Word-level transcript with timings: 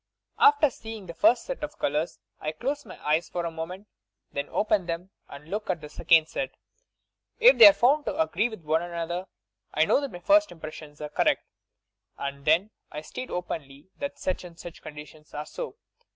After 0.39 0.71
seeing 0.71 1.05
the 1.05 1.13
first 1.13 1.45
set 1.45 1.63
of 1.63 1.77
colours 1.77 2.17
I 2.39 2.53
close 2.53 2.85
my 2.87 2.97
eyes 3.07 3.29
for 3.29 3.45
a 3.45 3.51
moment, 3.51 3.87
then 4.33 4.49
open 4.49 4.87
them 4.87 5.11
and 5.29 5.47
look 5.47 5.69
at 5.69 5.79
the 5.79 5.89
second 5.89 6.27
set. 6.27 6.57
If 7.39 7.59
they 7.59 7.67
are 7.67 7.71
found 7.73 8.05
to 8.05 8.19
agree 8.19 8.49
with 8.49 8.63
one 8.63 8.81
another, 8.81 9.27
I 9.71 9.85
know 9.85 10.01
that 10.01 10.11
my 10.11 10.17
first 10.17 10.51
impressions 10.51 11.01
are 11.01 11.09
correct, 11.09 11.43
and 12.17 12.37
I 12.39 12.41
then 12.41 13.03
state 13.03 13.29
openly 13.29 13.91
that 13.99 14.15
sueh 14.15 14.43
and 14.43 14.57
such 14.59 14.81
conditions 14.81 15.35
are 15.35 15.45
so. 15.45 15.75